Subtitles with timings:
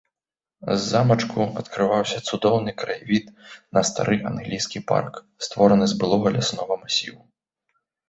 [0.69, 3.25] З замачку адкрываўся цудоўны краявід
[3.77, 7.23] на стары англійскі парк, створаны з былога ляснога масіву.